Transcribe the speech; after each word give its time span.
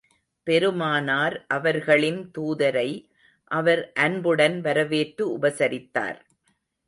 பெருமானார் 0.47 1.45
அவர்களின் 1.47 2.31
தூதரை 2.37 2.87
அவர் 3.51 3.91
அன்புடன் 3.99 4.57
வரவேற்று 4.61 5.25
உபசரித்தார். 5.37 6.19